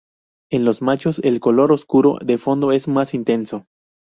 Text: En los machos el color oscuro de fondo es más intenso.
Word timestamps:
En 0.51 0.65
los 0.65 0.81
machos 0.81 1.19
el 1.23 1.39
color 1.39 1.71
oscuro 1.71 2.17
de 2.25 2.39
fondo 2.39 2.71
es 2.71 2.87
más 2.87 3.13
intenso. 3.13 3.67